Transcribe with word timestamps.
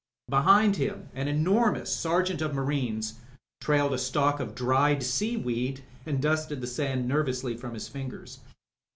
Behind 0.29 0.77
him 0.77 1.09
an 1.13 1.27
enorfcaous 1.27 1.89
Sergeant 1.89 2.41
of 2.41 2.55
Marines 2.55 3.19
trailed 3.59 3.93
a 3.93 3.99
stalk 3.99 4.39
of 4.39 4.55
dried 4.55 5.03
seaweed, 5.03 5.83
^nd 6.07 6.19
dusted 6.21 6.59
the 6.59 6.65
sand 6.65 7.07
nervously 7.07 7.55
from 7.55 7.75
his 7.75 7.87
fingers. 7.87 8.39